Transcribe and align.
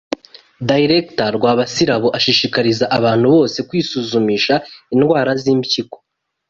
Dr 0.69 1.31
Rwamasirabo 1.37 2.07
ashishikariza 2.17 2.85
abantu 2.97 3.27
bose 3.35 3.57
kwisuzumisha 3.67 4.55
indwara 4.93 5.31
z’impyiko 5.41 5.97